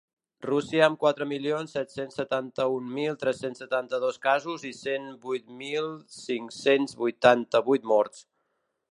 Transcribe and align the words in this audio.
Rússia, 0.43 0.79
amb 0.83 0.99
quatre 1.01 1.25
milions 1.31 1.73
set-cents 1.75 2.15
setanta-un 2.19 2.87
mil 2.95 3.19
tres-cents 3.23 3.61
setanta-dos 3.63 4.17
casos 4.23 4.65
i 4.69 4.71
cent 4.77 5.05
vuit 5.27 5.53
mil 5.59 5.91
cinc-cents 6.15 6.97
vuitanta-vuit 7.03 7.87
morts. 7.93 8.25